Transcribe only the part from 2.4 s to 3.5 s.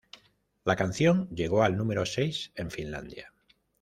en Finlandia.